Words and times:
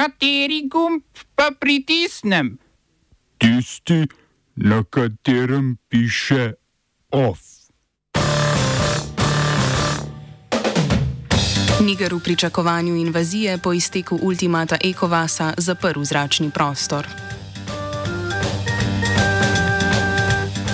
Kateri 0.00 0.64
gumb 0.64 1.02
pa 1.36 1.50
pritisnem? 1.60 2.58
Tisti, 3.38 4.06
na 4.56 4.80
katerem 4.84 5.76
piše 5.88 6.52
OF. 7.12 7.38
Niger 11.84 12.14
v 12.14 12.20
pričakovanju 12.24 12.96
invazije 12.96 13.58
po 13.58 13.72
izteku 13.72 14.18
ultimata 14.22 14.76
Ekovasa 14.84 15.54
zaprl 15.58 16.02
zračni 16.02 16.50
prostor. 16.50 17.06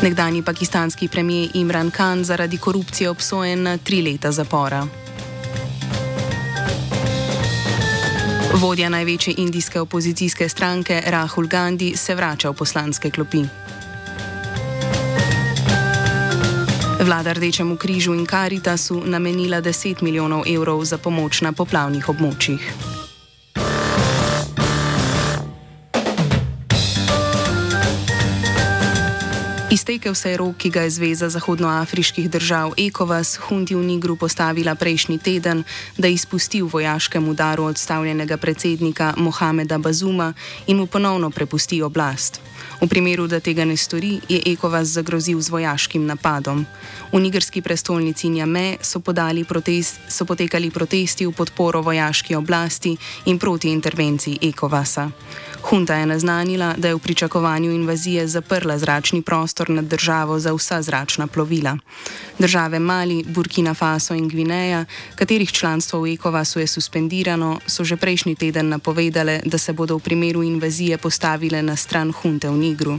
Nekdani 0.02 0.43
pakistanski 0.43 1.08
premijer 1.08 1.50
Imran 1.54 1.90
Khan 1.90 2.24
zaradi 2.24 2.58
korupcije 2.58 3.11
obsojen 3.11 3.62
na 3.62 3.79
tri 3.79 4.02
leta 4.02 4.32
zapora. 4.32 5.05
Vodja 8.57 8.88
največje 8.88 9.34
indijske 9.36 9.80
opozicijske 9.80 10.48
stranke 10.48 11.02
Rahul 11.06 11.46
Gandhi 11.46 11.96
se 11.96 12.15
vrača 12.15 12.51
v 12.51 12.55
poslanske 12.55 13.10
klopi. 13.10 13.42
Vlada 17.01 17.32
Rdečemu 17.32 17.77
križu 17.77 18.15
in 18.15 18.27
Karitasu 18.27 19.02
namenila 19.05 19.60
10 19.60 20.02
milijonov 20.02 20.48
evrov 20.48 20.84
za 20.84 20.98
pomoč 20.98 21.41
na 21.41 21.52
poplavnih 21.52 22.09
območjih. 22.09 22.95
Iztekel 29.77 30.15
se 30.15 30.30
je 30.30 30.37
rok, 30.37 30.57
ki 30.57 30.71
ga 30.71 30.83
je 30.89 30.91
Zveza 30.91 31.29
zahodnoafriških 31.29 32.30
držav 32.30 32.73
ECOWAS 32.80 33.37
Hundi 33.37 33.75
v 33.77 33.85
Nigru 33.85 34.16
postavila 34.16 34.73
prejšnji 34.75 35.19
teden, 35.19 35.65
da 36.01 36.09
izpusti 36.09 36.62
v 36.62 36.71
vojaškem 36.73 37.29
udaru 37.29 37.69
odstavljenega 37.69 38.37
predsednika 38.37 39.12
Mohameda 39.16 39.79
Bazuma 39.79 40.33
in 40.66 40.80
mu 40.80 40.87
ponovno 40.87 41.30
prepusti 41.30 41.83
oblast. 41.83 42.41
V 42.80 42.89
primeru, 42.89 43.27
da 43.29 43.41
tega 43.41 43.65
ne 43.65 43.77
stori, 43.77 44.21
je 44.29 44.41
ECOWAS 44.46 44.96
zagrozil 44.96 45.41
z 45.41 45.49
vojaškim 45.49 46.07
napadom. 46.07 46.66
V 47.13 47.21
nigerski 47.21 47.61
prestolnici 47.61 48.29
Njame 48.29 48.77
so, 48.80 49.01
protest, 49.49 50.01
so 50.09 50.24
potekali 50.24 50.71
protesti 50.71 51.27
v 51.27 51.33
podporo 51.33 51.83
vojaški 51.83 52.35
oblasti 52.35 52.96
in 53.27 53.38
proti 53.38 53.68
intervenciji 53.68 54.38
ECOWAS-a. 54.43 55.11
Hunta 55.62 55.95
je 55.95 56.07
naznanila, 56.07 56.74
da 56.79 56.88
je 56.88 56.95
v 56.95 56.99
pričakovanju 56.99 57.73
invazije 57.73 58.26
zaprla 58.26 58.79
zračni 58.79 59.23
prostor 59.23 59.71
nad 59.71 59.85
državo 59.85 60.38
za 60.40 60.52
vsa 60.52 60.82
zračna 60.82 61.26
plovila. 61.26 61.79
Države 62.38 62.79
Mali, 62.79 63.24
Burkina 63.29 63.74
Faso 63.74 64.15
in 64.15 64.28
Gvineja, 64.28 64.84
katerih 65.15 65.53
članstvo 65.53 66.00
v 66.00 66.15
ECOWAS-u 66.15 66.60
je 66.60 66.66
suspendirano, 66.66 67.60
so 67.66 67.84
že 67.84 67.97
prejšnji 67.97 68.34
teden 68.34 68.69
napovedale, 68.69 69.41
da 69.44 69.59
se 69.59 69.72
bodo 69.72 69.97
v 69.97 70.00
primeru 70.00 70.43
invazije 70.43 70.99
postavile 70.99 71.62
na 71.62 71.77
stran 71.77 72.12
Hunte 72.12 72.49
v 72.49 72.56
Nigru. 72.56 72.99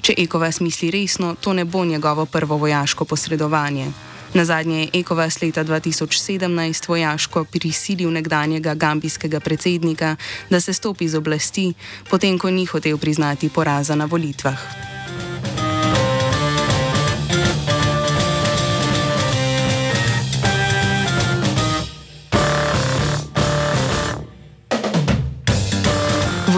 Če 0.00 0.14
ECOWAS 0.18 0.60
misli 0.60 0.90
resno, 0.90 1.34
to 1.34 1.52
ne 1.52 1.64
bo 1.64 1.84
njegovo 1.84 2.26
prvo 2.26 2.56
vojaško 2.56 3.04
posredovanje. 3.04 4.11
Na 4.34 4.44
zadnje 4.44 4.80
je 4.80 5.00
ECOWAS 5.00 5.42
leta 5.42 5.64
2017 5.64 6.88
vojaško 6.88 7.44
prisilil 7.44 8.10
nekdanjega 8.10 8.74
gambijskega 8.74 9.40
predsednika, 9.40 10.16
da 10.50 10.60
se 10.60 10.72
stopi 10.72 11.08
z 11.08 11.14
oblasti, 11.14 11.74
potem 12.10 12.38
ko 12.38 12.50
ni 12.50 12.64
hotel 12.66 12.98
priznati 12.98 13.48
poraza 13.48 13.94
na 13.94 14.04
volitvah. 14.04 14.91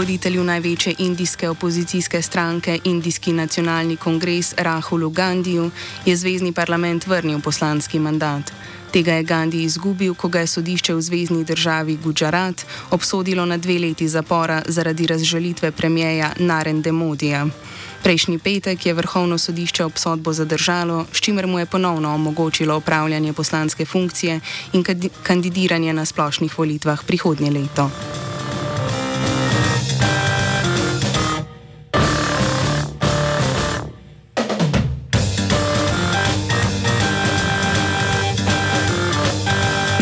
Voditelju 0.04 0.44
največje 0.44 0.94
indijske 0.98 1.48
opozicijske 1.48 2.22
stranke 2.22 2.78
Indijski 2.84 3.32
nacionalni 3.32 3.96
kongres 3.96 4.54
Rahulu 4.56 5.10
Gandiju 5.10 5.70
je 6.04 6.16
zvezdni 6.16 6.52
parlament 6.52 7.06
vrnil 7.06 7.40
poslanski 7.40 7.98
mandat. 7.98 8.52
Tega 8.92 9.12
je 9.12 9.22
Gandhi 9.22 9.62
izgubil, 9.62 10.14
ko 10.14 10.28
ga 10.28 10.40
je 10.40 10.46
sodišče 10.46 10.94
v 10.94 11.00
zvezdni 11.00 11.44
državi 11.44 11.96
Gujarat 11.96 12.66
obsodilo 12.90 13.46
na 13.46 13.56
dve 13.56 13.78
leti 13.78 14.08
zapora 14.08 14.62
zaradi 14.66 15.06
razžalitve 15.06 15.70
premijeja 15.70 16.32
Narende 16.38 16.92
Modija. 16.92 17.46
Prejšnji 18.02 18.38
petek 18.38 18.86
je 18.86 18.94
vrhovno 18.94 19.38
sodišče 19.38 19.84
obsodbo 19.84 20.32
zadržalo, 20.32 21.06
s 21.12 21.20
čimer 21.20 21.46
mu 21.46 21.58
je 21.58 21.66
ponovno 21.66 22.14
omogočilo 22.14 22.76
upravljanje 22.76 23.32
poslanske 23.32 23.84
funkcije 23.84 24.40
in 24.72 24.84
kandidiranje 25.22 25.92
na 25.92 26.04
splošnih 26.04 26.58
volitvah 26.58 27.04
prihodnje 27.06 27.50
leto. 27.50 27.90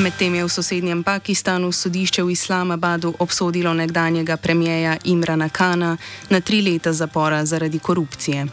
Medtem 0.03 0.35
je 0.35 0.43
v 0.45 0.51
sosednjem 0.51 1.07
Pakistanu 1.07 1.71
sodišče 1.71 2.27
v 2.27 2.35
Islamabadu 2.35 3.15
obsodilo 3.23 3.71
nekdanjega 3.75 4.35
premijeja 4.37 4.97
Imrana 5.05 5.49
Kana 5.49 5.97
na 6.31 6.41
tri 6.41 6.59
leta 6.63 6.93
zapora 6.93 7.47
zaradi 7.47 7.79
korupcije. 7.79 8.47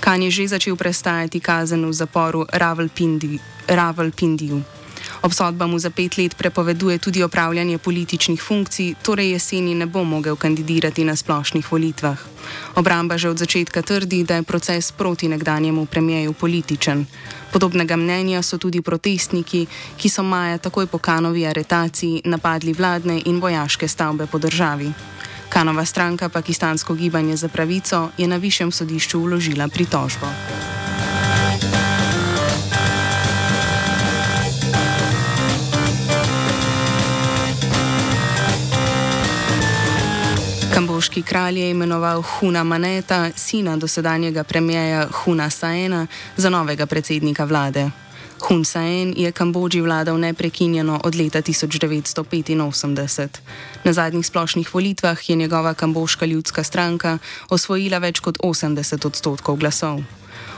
Kan 0.00 0.22
je 0.22 0.30
že 0.30 0.48
začel 0.48 0.76
prestajati 0.76 1.40
kazen 1.40 1.84
v 1.84 1.92
zaporu 1.92 2.46
Ravalpindiju. 3.68 4.62
Obsodba 5.24 5.66
mu 5.66 5.78
za 5.78 5.90
pet 5.90 6.18
let 6.18 6.36
prepoveduje 6.36 6.98
tudi 6.98 7.22
opravljanje 7.22 7.78
političnih 7.78 8.42
funkcij, 8.42 8.94
torej 9.02 9.30
jeseni 9.30 9.74
ne 9.74 9.86
bo 9.86 10.04
mogel 10.04 10.36
kandidirati 10.36 11.04
na 11.04 11.16
splošnih 11.16 11.72
volitvah. 11.72 12.18
Obramba 12.76 13.16
že 13.16 13.30
od 13.32 13.38
začetka 13.38 13.82
trdi, 13.82 14.24
da 14.24 14.34
je 14.36 14.42
proces 14.42 14.92
proti 14.92 15.28
nekdanjemu 15.28 15.86
premijeju 15.86 16.32
političen. 16.32 17.06
Podobnega 17.52 17.96
mnenja 17.96 18.42
so 18.42 18.58
tudi 18.58 18.82
protestniki, 18.82 19.66
ki 19.96 20.08
so 20.08 20.22
maja 20.22 20.58
takoj 20.58 20.86
po 20.86 20.98
Kanovi 20.98 21.46
aretaciji 21.46 22.20
napadli 22.24 22.72
vladne 22.72 23.22
in 23.24 23.40
vojaške 23.40 23.88
stavbe 23.88 24.26
po 24.26 24.38
državi. 24.38 24.92
Kanova 25.48 25.84
stranka 25.84 26.28
Pakistansko 26.28 26.94
gibanje 26.94 27.36
za 27.36 27.48
pravico 27.48 28.10
je 28.18 28.28
na 28.28 28.36
višjem 28.36 28.72
sodišču 28.72 29.20
vložila 29.20 29.68
pritožbo. 29.68 30.28
Kamboški 40.74 41.22
kralj 41.22 41.58
je 41.58 41.70
imenoval 41.70 42.22
Huna 42.22 42.64
Maneta, 42.64 43.30
sina 43.36 43.76
dosedanjega 43.76 44.44
premijeja 44.44 45.08
Huna 45.12 45.50
Saena, 45.50 46.06
za 46.36 46.50
novega 46.50 46.86
predsednika 46.86 47.44
vlade. 47.44 47.90
Hun 48.48 48.64
Sen 48.64 49.14
je 49.16 49.32
Kambodži 49.32 49.80
vladal 49.80 50.18
neprekinjeno 50.18 51.00
od 51.04 51.14
leta 51.14 51.42
1985. 51.42 53.28
Na 53.84 53.92
zadnjih 53.92 54.26
splošnih 54.26 54.74
volitvah 54.74 55.30
je 55.30 55.36
njegova 55.36 55.74
kamboška 55.74 56.26
ljudska 56.26 56.62
stranka 56.64 57.18
osvojila 57.48 57.98
več 57.98 58.20
kot 58.20 58.38
80 58.38 59.06
odstotkov 59.06 59.56
glasov. 59.56 60.00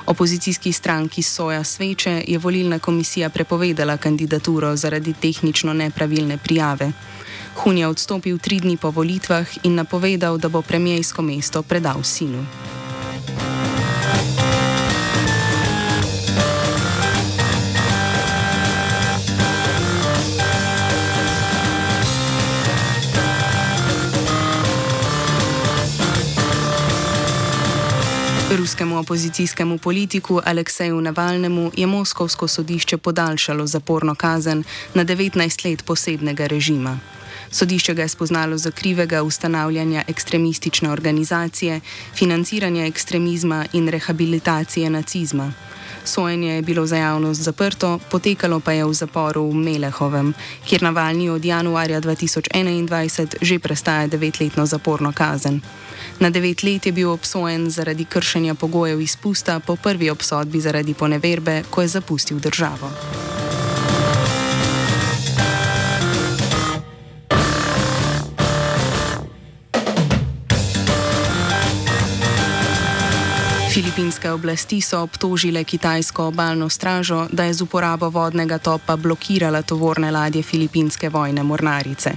Opozicijski 0.06 0.72
stranki 0.72 1.22
Soja 1.22 1.64
Sveče 1.64 2.24
je 2.28 2.38
volilna 2.38 2.78
komisija 2.78 3.30
prepovedala 3.30 3.96
kandidaturo 3.96 4.76
zaradi 4.76 5.12
tehnično 5.12 5.72
nepravilne 5.72 6.38
prijave. 6.38 6.92
Hun 7.56 7.78
je 7.78 7.88
odstopil 7.88 8.38
tri 8.38 8.60
dni 8.60 8.76
po 8.76 8.90
volitvah 8.90 9.46
in 9.64 9.74
napovedal, 9.74 10.38
da 10.38 10.48
bo 10.48 10.62
premijejsko 10.62 11.22
mesto 11.22 11.62
predal 11.62 12.02
sinu. 12.02 12.44
Ruskemu 28.56 28.98
opozicijskemu 28.98 29.78
politiku 29.78 30.40
Alekseju 30.44 31.00
Navalnemu 31.00 31.70
je 31.76 31.86
Moskovsko 31.86 32.48
sodišče 32.48 32.96
podaljšalo 32.98 33.66
zaporno 33.66 34.14
kazen 34.14 34.64
na 34.94 35.04
19 35.04 35.70
let 35.70 35.84
posebnega 35.84 36.46
režima. 36.46 36.98
Sodišče 37.50 37.94
ga 37.94 38.02
je 38.02 38.08
spoznalo 38.08 38.58
za 38.58 38.70
krivega 38.70 39.22
ustanavljanja 39.22 40.04
ekstremistične 40.08 40.90
organizacije, 40.90 41.80
financiranja 42.14 42.86
ekstremizma 42.86 43.66
in 43.72 43.88
rehabilitacije 43.88 44.90
nacizma. 44.90 45.52
Sojenje 46.06 46.54
je 46.54 46.62
bilo 46.62 46.86
za 46.86 46.96
javnost 46.96 47.40
zaprto, 47.40 47.98
potekalo 48.10 48.60
pa 48.60 48.72
je 48.72 48.84
v 48.84 48.92
zaporu 48.94 49.50
v 49.50 49.54
Melehovem, 49.54 50.34
kjer 50.64 50.82
Navalni 50.82 51.30
od 51.30 51.44
januarja 51.44 52.00
2021 52.00 53.34
že 53.42 53.58
prestaja 53.58 54.06
devetletno 54.06 54.66
zaporno 54.66 55.12
kazen. 55.12 55.60
Na 56.20 56.30
devet 56.30 56.62
let 56.62 56.86
je 56.86 56.92
bil 56.92 57.10
obsojen 57.10 57.70
zaradi 57.70 58.04
kršenja 58.04 58.54
pogojev 58.54 59.00
izpusta 59.00 59.60
po 59.60 59.76
prvi 59.76 60.10
obsodbi 60.10 60.60
zaradi 60.60 60.94
poneverbe, 60.94 61.62
ko 61.70 61.82
je 61.82 61.88
zapustil 61.88 62.38
državo. 62.38 62.90
Filipinske 73.76 74.30
oblasti 74.30 74.80
so 74.80 75.02
obtožile 75.04 75.64
kitajsko 75.64 76.24
obalno 76.26 76.68
stražo, 76.68 77.26
da 77.32 77.44
je 77.44 77.54
z 77.54 77.62
uporabo 77.62 78.08
vodnega 78.08 78.58
topa 78.58 78.96
blokirala 78.96 79.62
tovorne 79.62 80.10
ladje 80.10 80.42
filipinske 80.42 81.08
vojne 81.08 81.42
mornarice. 81.42 82.10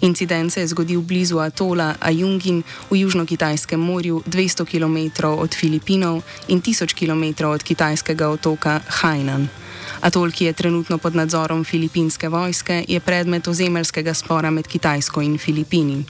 Incident 0.00 0.52
se 0.52 0.60
je 0.60 0.66
zgodil 0.66 1.00
blizu 1.00 1.38
atola 1.38 1.94
Ayungin 2.00 2.62
v 2.90 2.96
Južno-Kitajskem 2.96 3.80
morju, 3.80 4.22
200 4.26 4.66
km 4.68 5.26
od 5.26 5.54
Filipinov 5.54 6.20
in 6.48 6.60
1000 6.62 6.92
km 6.92 7.44
od 7.46 7.62
kitajskega 7.62 8.28
otoka 8.28 8.80
Hainan. 8.88 9.48
Atol, 10.00 10.30
ki 10.30 10.44
je 10.44 10.52
trenutno 10.52 10.98
pod 10.98 11.16
nadzorom 11.16 11.64
filipinske 11.64 12.28
vojske, 12.28 12.84
je 12.88 13.00
predmet 13.00 13.48
ozemeljskega 13.48 14.14
spora 14.14 14.50
med 14.50 14.66
Kitajsko 14.66 15.22
in 15.22 15.38
Filipini. 15.38 16.04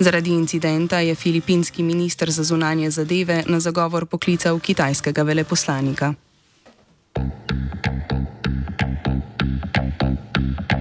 Zaradi 0.00 0.30
incidenta 0.30 0.98
je 1.00 1.14
filipinski 1.14 1.82
minister 1.82 2.30
za 2.30 2.42
zunanje 2.42 2.90
zadeve 2.90 3.44
na 3.46 3.60
zagovor 3.60 4.06
poklical 4.06 4.58
kitajskega 4.60 5.22
veleposlanika. 5.22 6.14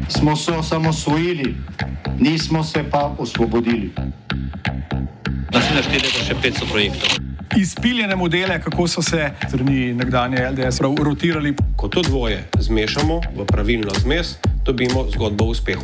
Smo 0.10 0.36
se 0.36 0.52
osamosvojili, 0.52 1.56
nismo 2.20 2.64
se 2.64 2.84
pa 2.92 3.16
osvobodili. 3.18 3.92
Naslednje 5.54 5.84
število 5.84 6.18
je 6.20 6.26
še 6.26 6.36
500 6.36 6.72
projektov 6.72 7.24
izpiljene 7.58 8.16
modele, 8.16 8.62
kako 8.62 8.88
so 8.88 9.02
se 9.02 9.32
strani 9.48 9.94
nekdanje 9.94 10.38
LDS 10.50 10.82
rotirali. 11.04 11.56
Ko 11.76 11.88
to 11.88 12.02
dvoje 12.02 12.48
zmešamo 12.60 13.22
v 13.36 13.46
pravilno 13.46 13.92
zmes, 14.02 14.36
dobimo 14.66 15.06
zgodbo 15.14 15.46
o 15.46 15.48
uspehu. 15.48 15.84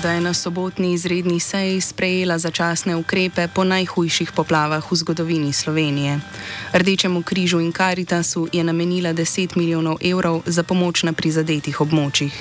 Vlada 0.00 0.14
je 0.14 0.20
na 0.20 0.34
sobotni 0.34 0.92
izredni 0.92 1.40
seji 1.40 1.80
sprejela 1.80 2.38
začasne 2.38 2.96
ukrepe 2.96 3.48
po 3.52 3.64
najhujših 3.68 4.32
poplavah 4.32 4.80
v 4.80 4.96
zgodovini 4.96 5.52
Slovenije. 5.52 6.20
Rdečemu 6.72 7.22
križu 7.22 7.60
in 7.60 7.72
Karitasu 7.72 8.48
je 8.52 8.64
namenila 8.64 9.12
10 9.12 9.56
milijonov 9.56 10.00
evrov 10.00 10.40
za 10.46 10.62
pomoč 10.62 11.02
na 11.02 11.12
prizadetih 11.12 11.80
območjih. 11.80 12.32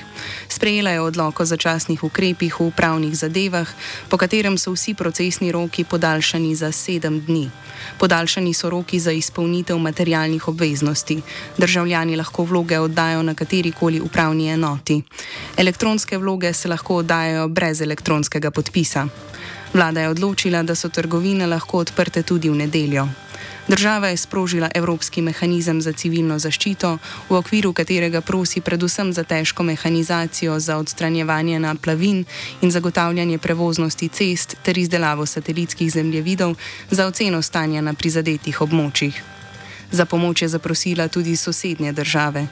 Sprejela 0.47 0.89
je 0.89 1.01
odloko 1.01 1.43
o 1.43 1.45
začasnih 1.45 2.03
ukrepih 2.03 2.59
v 2.59 2.63
upravnih 2.71 3.15
zadevah, 3.15 3.67
po 4.09 4.17
katerem 4.17 4.55
so 4.57 4.71
vsi 4.71 4.93
procesni 4.93 5.51
roki 5.51 5.83
podaljšani 5.83 6.55
za 6.55 6.71
sedem 6.71 7.19
dni. 7.19 7.51
Podaljšani 7.99 8.53
so 8.53 8.69
roki 8.69 8.99
za 8.99 9.11
izpolnitev 9.11 9.77
materialnih 9.77 10.47
obveznosti. 10.47 11.21
Državljani 11.57 12.15
lahko 12.15 12.43
vloge 12.43 12.79
oddajo 12.79 13.23
na 13.23 13.35
kateri 13.35 13.71
koli 13.71 13.99
upravni 13.99 14.47
enoti. 14.47 15.01
Elektronske 15.57 16.17
vloge 16.17 16.53
se 16.53 16.69
lahko 16.69 16.95
oddajo 16.95 17.48
brez 17.49 17.81
elektronskega 17.81 18.51
podpisa. 18.51 19.07
Vlada 19.73 20.01
je 20.01 20.09
odločila, 20.09 20.63
da 20.63 20.75
so 20.75 20.89
trgovine 20.89 21.47
lahko 21.47 21.77
odprte 21.77 22.23
tudi 22.23 22.49
v 22.49 22.55
nedeljo. 22.55 23.07
Država 23.69 24.07
je 24.07 24.17
sprožila 24.17 24.69
Evropski 24.75 25.21
mehanizem 25.21 25.81
za 25.81 25.91
civilno 25.93 26.39
zaščito, 26.39 26.97
v 27.29 27.35
okviru 27.35 27.73
katerega 27.73 28.21
prosi 28.21 28.61
predvsem 28.61 29.13
za 29.13 29.23
težko 29.23 29.63
mehanizacijo 29.63 30.59
za 30.59 30.77
odstranjevanje 30.77 31.59
naplavin 31.59 32.25
in 32.61 32.71
zagotavljanje 32.71 33.37
prevoznosti 33.37 34.09
cest 34.09 34.55
ter 34.63 34.77
izdelavo 34.77 35.25
satelitskih 35.25 35.91
zemljevidov 35.91 36.55
za 36.89 37.05
oceno 37.05 37.41
stanja 37.41 37.81
na 37.81 37.93
prizadetih 37.93 38.61
območjih. 38.61 39.21
Za 39.91 40.05
pomoč 40.05 40.41
je 40.41 40.47
zaprosila 40.47 41.07
tudi 41.07 41.35
sosednje 41.35 41.93
države. 41.93 42.47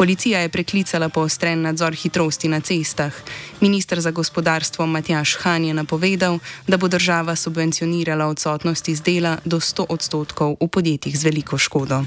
Policija 0.00 0.40
je 0.40 0.48
preklicala 0.48 1.08
poostren 1.08 1.60
nadzor 1.60 1.92
hitrosti 1.92 2.48
na 2.48 2.60
cestah. 2.60 3.12
Ministr 3.60 4.00
za 4.00 4.10
gospodarstvo 4.10 4.86
Matjaš 4.86 5.34
Han 5.34 5.64
je 5.64 5.74
napovedal, 5.74 6.38
da 6.66 6.76
bo 6.76 6.88
država 6.88 7.36
subvencionirala 7.36 8.26
odsotnost 8.26 8.88
iz 8.88 9.02
dela 9.02 9.36
do 9.44 9.60
100 9.60 9.86
odstotkov 9.88 10.56
v 10.60 10.68
podjetjih 10.68 11.18
z 11.18 11.24
veliko 11.24 11.58
škodo. 11.58 12.04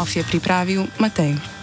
Of 0.00 0.16
je 0.16 0.24
pripravil 0.24 0.86
Matej. 0.98 1.53